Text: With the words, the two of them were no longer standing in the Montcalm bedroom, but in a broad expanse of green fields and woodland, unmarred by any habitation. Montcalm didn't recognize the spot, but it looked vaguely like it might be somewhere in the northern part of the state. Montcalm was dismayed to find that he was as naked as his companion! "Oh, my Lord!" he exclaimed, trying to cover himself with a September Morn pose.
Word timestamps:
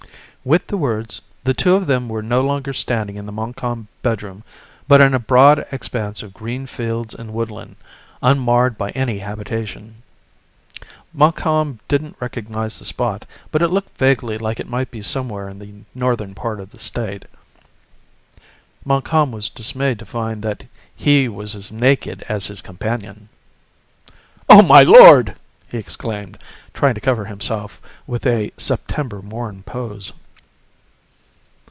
With 0.43 0.65
the 0.65 0.77
words, 0.77 1.21
the 1.43 1.53
two 1.53 1.75
of 1.75 1.85
them 1.85 2.09
were 2.09 2.23
no 2.23 2.41
longer 2.41 2.73
standing 2.73 3.15
in 3.15 3.27
the 3.27 3.31
Montcalm 3.31 3.87
bedroom, 4.01 4.43
but 4.87 4.99
in 4.99 5.13
a 5.13 5.19
broad 5.19 5.63
expanse 5.71 6.23
of 6.23 6.33
green 6.33 6.65
fields 6.65 7.13
and 7.13 7.31
woodland, 7.31 7.75
unmarred 8.23 8.75
by 8.75 8.89
any 8.93 9.19
habitation. 9.19 10.01
Montcalm 11.13 11.79
didn't 11.87 12.17
recognize 12.19 12.79
the 12.79 12.85
spot, 12.85 13.25
but 13.51 13.61
it 13.61 13.67
looked 13.67 13.95
vaguely 13.99 14.39
like 14.39 14.59
it 14.59 14.67
might 14.67 14.89
be 14.89 15.03
somewhere 15.03 15.47
in 15.47 15.59
the 15.59 15.71
northern 15.93 16.33
part 16.33 16.59
of 16.59 16.71
the 16.71 16.79
state. 16.79 17.25
Montcalm 18.83 19.31
was 19.31 19.47
dismayed 19.47 19.99
to 19.99 20.07
find 20.07 20.41
that 20.41 20.65
he 20.95 21.27
was 21.29 21.53
as 21.53 21.71
naked 21.71 22.25
as 22.27 22.47
his 22.47 22.61
companion! 22.63 23.29
"Oh, 24.49 24.63
my 24.63 24.81
Lord!" 24.81 25.35
he 25.69 25.77
exclaimed, 25.77 26.39
trying 26.73 26.95
to 26.95 26.99
cover 26.99 27.25
himself 27.25 27.79
with 28.07 28.25
a 28.25 28.51
September 28.57 29.21
Morn 29.21 29.61
pose. 29.61 30.11